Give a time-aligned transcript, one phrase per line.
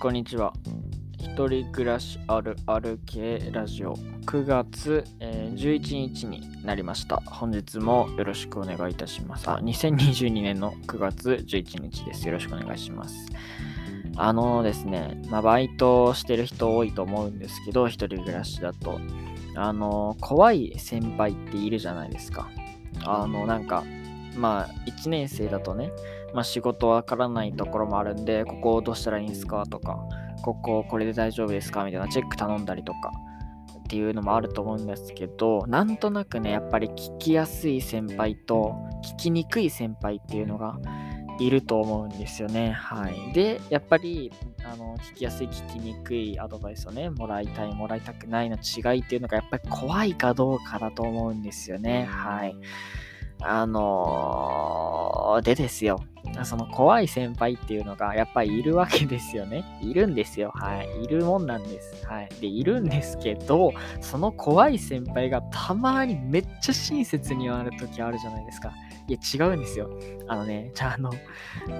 [0.00, 0.54] こんにちは。
[1.18, 7.16] 一人暮らしあるある系ラジオ9月、えー11日になりました。
[7.26, 9.50] 本日もよろしくお願いいたします。
[9.50, 12.26] あ、2022年の9月11日です。
[12.26, 13.26] よろしくお願いします。
[14.16, 18.98] あのですね、まあ、バイトしてる人多いと思うんですけど、一人暮らしだと。
[19.54, 22.48] あの、怖い先輩っているじゃないですか。
[23.04, 23.84] あの、なんか、
[24.36, 25.90] まあ、1年生だとね、
[26.32, 29.64] まあ、仕事わからないところもあるんで、ここをどうしたらいいんですか？
[29.66, 29.98] とか、
[30.42, 31.84] こここれで大丈夫ですか？
[31.84, 33.12] みたいなチェック頼んだりとか
[33.80, 40.78] っていうのもあると思うんですけど、なんとなくね、やっぱり聞きやすい先輩と聞きにくい先輩っていうのが
[41.40, 42.70] いると思うんですよね。
[42.70, 43.32] はい。
[43.32, 44.30] で、やっぱり、
[44.62, 52.04] あの、聞きやすい、聞きにくいアドバイスをね、もらいたい、もらいたくないの違いっていうのがやっぱり怖いかどうかだと思うんですよね。
[52.04, 52.54] はい。
[53.42, 56.00] あのーでですよ。
[56.44, 59.64] その怖い先輩っていうのがやっぱりいるわけですよね。
[59.82, 60.52] いるんですよ。
[60.54, 61.04] はい。
[61.04, 62.06] いるもんなんです。
[62.06, 62.28] はい。
[62.40, 68.72] で、いるんですけど、その怖い先輩がたまにめっちゃ親切になる時あるじゃないですか。
[69.08, 69.90] いや、違うんですよ。
[70.28, 71.10] あのね、じゃあ、あの、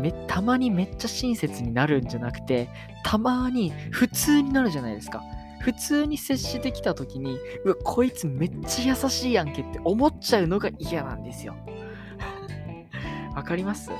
[0.00, 2.68] め、たまにめっちゃ親切になるんじゃなくて、
[3.04, 5.22] たまに普通になるじゃないですか。
[5.66, 11.56] 普通に接してきた時に、うわ、こいつめっちゃ優しいやんけって思っちゃうのが嫌なんですよ。
[13.34, 13.90] わかります？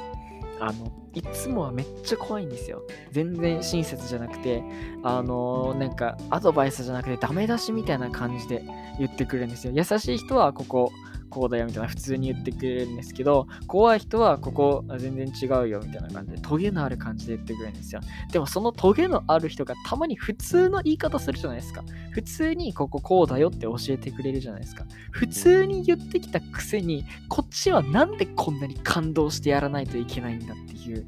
[0.61, 2.85] あの、いつもはめっちゃ怖いんですよ。
[3.11, 4.63] 全然親切じゃなくて、
[5.03, 8.63] あのなんかアドバイスじゃなくてダメ出しみたいな感じで
[9.01, 9.73] 言ってくるんですよ。
[9.75, 10.93] 優しい人はここ、
[11.29, 18.01] こうだよみたいな普通に言ってくれるんですけど、怖い人はここ全然違うよみたいな感じで、トゲのある感じで言ってくれるんですよ。
[18.33, 21.83] でもそのトゲのある人がたまに普通の言い方するじゃないですか。
[22.11, 24.85] 普通にこここうだよって教えてくれるじゃないですか。
[25.11, 31.07] 普通に言ってきたくせに、こっちはなんでこんなに感動してやらないといけないんだっていう。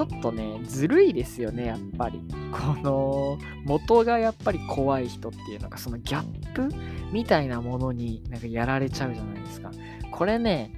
[0.00, 2.22] ちょっとね、ずるいですよね、やっぱり。
[2.52, 6.70] この、元がやっぱり怖い人っていうのが、そのギャップ
[7.12, 9.70] みたいなものになんかやられちゃうじゃないですか。
[10.10, 10.72] これね、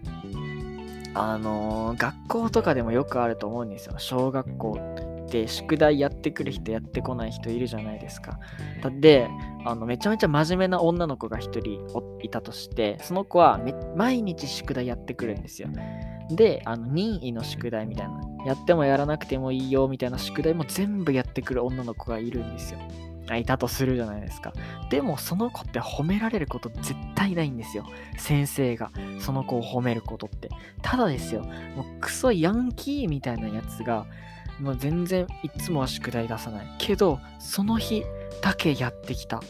[1.14, 3.94] あのー学校とかでもよくあると思うんですよ。
[3.98, 4.78] 小学校
[5.24, 8.40] って宿題やってくる人やってこない人いるじゃないですか。
[8.82, 9.28] だって、
[9.64, 11.86] あのめちゃめちゃ真面目な女の子が一人
[12.22, 13.60] いたとして、その子は
[13.94, 15.68] 毎日宿題やってくるんですよ。
[16.30, 22.78] で、あの任意の宿題みたいな、やってもやらなくてもいいよみたいな宿題も全部やってくる女の子がいるんですよ。
[23.36, 24.52] いたとするじゃないですか。
[24.90, 27.86] でもその子って褒められること絶対ないんですよ。
[28.18, 30.50] 先生がその子を褒めることって。
[30.82, 34.06] ただですよ、もうクソヤンキーみたいなやつが、
[34.60, 36.66] もう全然いつもは宿題出さない。
[36.78, 38.04] けど、その日
[38.42, 39.38] だけやってきた。
[39.38, 39.42] っ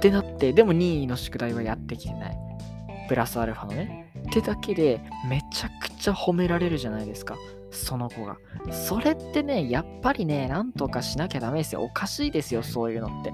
[0.00, 2.38] てなって、でも任意の宿題はやってきてない。
[3.08, 4.10] プラスアルファのね。
[4.28, 7.36] ってだけで、めちゃくちゃ褒められるじゃないですか。
[7.70, 8.36] その子が。
[8.70, 11.82] それってね、やっぱりね、なんとかしなきゃダメですよ。
[11.82, 13.32] おかしいですよ、そういうのって。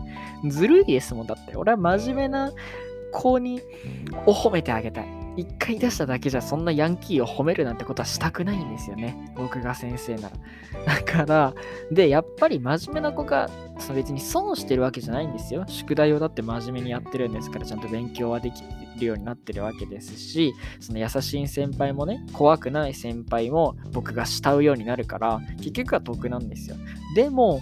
[0.49, 1.27] ずるいですもん。
[1.27, 2.53] だって、俺は真面目な
[3.13, 3.61] 子に
[4.27, 5.26] お褒めてあげたい。
[5.37, 9.33] 一回出しただけじゃそんなヤンキーを褒めるなんてことはしたくないんですよね。
[9.37, 10.97] 僕が先生なら。
[10.97, 11.55] だから、
[11.91, 15.65] で、やっぱり真面目な子が、その別に損してるわけじゃないんですよ。
[15.69, 18.63] 宿題をだって真面目にやってるんですから、ちゃんと勉強はでき
[18.99, 26.77] るようになってるわけですし、その優しい先輩もね、怖くない先輩も僕が慕うようになるから、結局は得なんですよ。
[27.15, 27.61] でも、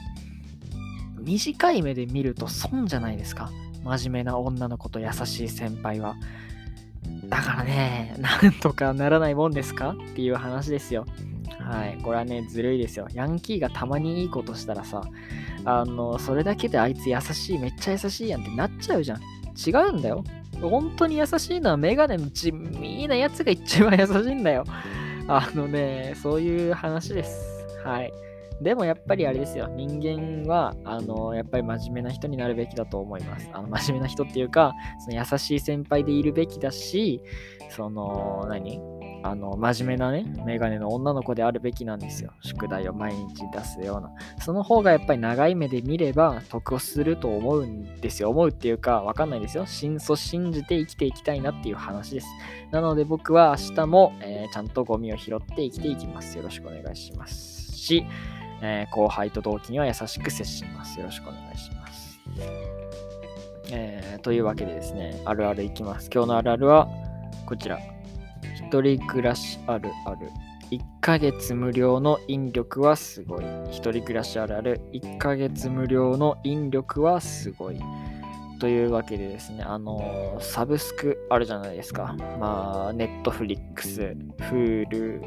[1.19, 3.51] 短い目で見ると損じゃないですか。
[3.83, 6.15] 真面目な女の子と優しい先輩は。
[7.25, 9.91] だからね、なんとかならないもんですか？
[9.91, 11.07] っていう話ですよ。
[11.61, 11.99] はい。
[12.03, 13.09] これはね、ずるいですよ。
[13.15, 15.03] ヤンキーがたまにいいことしたらさ、
[15.65, 19.21] あの、それだけであいつ優しい、めっちゃ優しいやんってなっちゃうじゃん。
[19.57, 20.25] 違うんだよ。
[20.61, 24.65] 本当に優しいのはメガネの地味なやつが一番優しいんだよ。
[25.27, 27.67] あのね、そういう話です。
[27.85, 28.13] はい。
[28.61, 29.69] でもやっぱりあれですよ。
[29.75, 33.51] 人間は、あの、やっぱり真面目な人になるべきだと思います。
[33.53, 34.73] あの、真面目な人っていうか、
[35.05, 37.21] その優しい先輩でいるべきだし、
[37.71, 38.81] その、何？
[39.27, 42.33] あの、真面目なね、メガネの女の子であるべきなんですよ。
[42.43, 44.13] 宿題を毎日出すような。
[44.39, 48.29] その方がやっぱり長い目で見れば得をすると思うんですよ。
[48.29, 49.65] 思うっていうか、わかんないですよ。
[49.65, 52.27] 真相信じて生きていきたいなっていう話です。
[52.71, 56.37] なので僕は明日も、えーちゃんとゴミを拾って生きていきます。
[56.37, 57.73] よろしくお願いします。
[57.73, 58.05] し、
[58.67, 60.99] えー後輩と同期には優しく接します。
[60.99, 62.19] よろしくお願いします。
[63.71, 66.09] えーというわけでですね、あるあるいきます。
[66.13, 66.89] 今日のあるあるは
[67.47, 67.79] こちら。
[68.57, 70.31] 一人暮らしあるある。
[70.71, 73.45] 1ヶ月無料の引力はすごい。
[73.71, 74.81] 一人暮らしあるある。
[74.93, 77.79] 1ヶ月無料の引力はすごい。
[78.61, 82.17] というわけでですね、あのーサブスクあるじゃないですか。
[82.41, 85.23] まあ、ネットフリックス、 Hulu、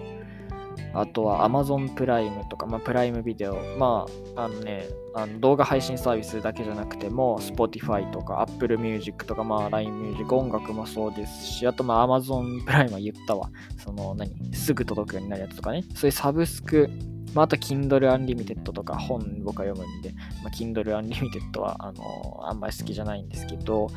[0.93, 13.49] あとは Amazon プライムとか、まあ、プライムビデオ、まあ、あのね、あの動画配信サービスだけじゃなくても、Spotify とか Apple Music とか、まあ、LINE Music、音楽もそうですし、あと、まあ、Amazon プライムは言ったわ。
[13.77, 14.31] その、何？
[14.53, 15.83] すぐ届くようになるやつとかね。
[15.95, 16.89] そういうサブスク、
[17.37, 20.11] まあ、あと Kindle Unlimited とか本僕は読むんで、
[20.43, 23.91] まあ、Kindle Unlimited はあのあんまり好きじゃないんですけど、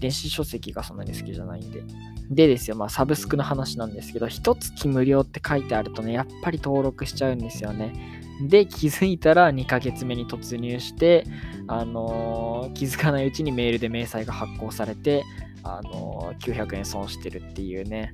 [0.00, 1.84] 電子書籍がそんなに好きじゃないんで。
[2.30, 7.92] でですよ、まあサブスクの話なんですけど、一月無料って書いてあるとね、やっぱり登録しちゃうんですよね。
[8.48, 11.26] で、気づいたら2ヶ月目に突入して、
[11.68, 15.22] あのー、気づかないうちにメールで明細が発行されて、
[15.62, 18.10] あのー、900円損してるっていうね。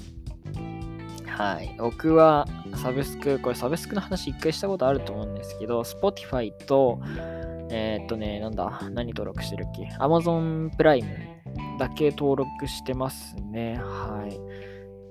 [1.36, 1.74] はい。
[1.76, 2.46] 僕は
[2.76, 6.98] サブスク、これサブスクの話一回したことあると思うんですけど、Spotify と、
[7.70, 11.08] えー、っとね、なんだ、何登録してるっけ ?Amazon プライム
[11.78, 13.78] だけ登録してますね。
[13.82, 14.40] はい。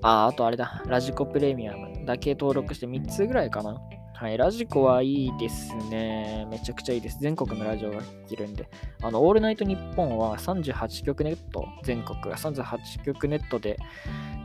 [0.02, 3.80] あ、あとあれだ、ラジコプレミアムだけ登録して3つぐらいかな。
[4.16, 6.48] はい、ラジコはいいですね。
[6.50, 7.20] めちゃくちゃいいです。
[7.20, 8.68] 全国のラジオが聴けるんで。
[9.04, 13.78] あの、オールナイトニッポンは38局ネット、全国が38局ネットで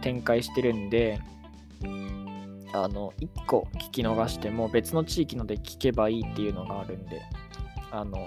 [0.03, 1.21] 展開してるんで、
[2.73, 7.23] あの、1個聞き逃しても別の地域ので聞けばいいっていうのがあるんで、
[7.93, 8.19] あの、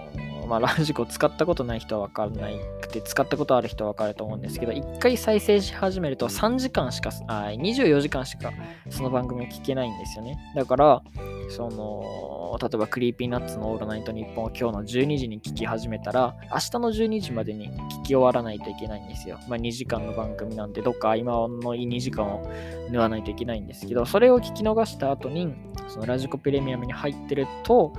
[0.48, 8.52] まあ、ラジコ使ったことない人は分からないくて、使ったことある人は分かると思うんですけど、1回再生し始めると3時間しか、あ24時間しか
[8.90, 10.38] その番組を聞けないんですよね。
[10.56, 11.04] だから、
[11.50, 19.40] その、例えば Creepy Nuts のオールナイトニッポンを今日の12時に聞き始めたら、明日の12時までに聞き終わらないといけないんですよ。
[19.48, 22.50] まあ、2時間の番組なんで、どっか合間の2時間を
[22.92, 25.54] 縫わないといけないんですけど、それを聞き逃した後に、
[25.88, 27.94] そのラジコプレミアムに入ってると、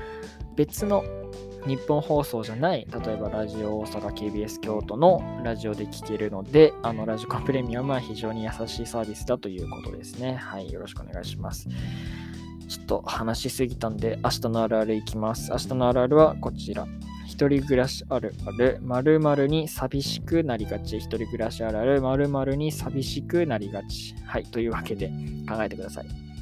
[0.56, 1.04] 別の
[1.66, 10.34] ニッポン放送じゃない、例えばラジオ大阪 KBS 京都のラジオで聴けるので、あのラジコプレミアムは非常に優しいサービスだということですね。
[10.34, 11.68] はい、よろしくお願いします。
[12.68, 15.50] ちょっと話しすぎたんで、明日のあるあるいきます。
[15.50, 16.86] 明日のあるあるはこちら。
[17.26, 20.98] 一人暮らしあるある、〇〇に寂しくなりがち。
[20.98, 24.14] 一人暮らしあるある、〇〇に寂しくなりがち。
[24.24, 25.08] はい、というわけで
[25.48, 26.33] 考えてください。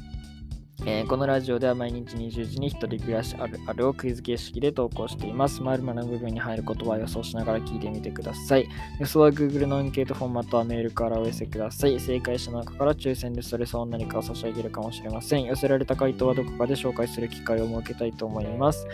[0.85, 5.61] えー、このラジオでは毎日20時に一人暮らしあるあるをクイズ形式で投稿しています。
[5.61, 8.67] まるまるの部分に入る言葉を予想しながら聞いてみてください。
[8.99, 11.97] 予想は Google のアンケートフォーマットはメールからお寄せください。
[11.99, 15.45] 正解者の中から抽選でそれそう何かを差し上げるかもしれません。
[15.45, 18.85] 寄せられた回答はどこかで紹介する機会を設けたいと思います。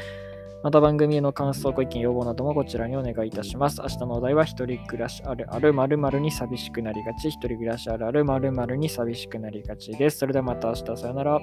[0.62, 3.81] また番組への感想、ご意見、要望などもこちらにお願いいたします。
[3.81, 7.30] 明日のお題は、一人暮らしあるある〇〇に寂しくなりがち。
[7.30, 10.18] 一人暮らしあるある〇〇に寂しくなりがちです。
[10.18, 11.39] それではまた明日、さよなら。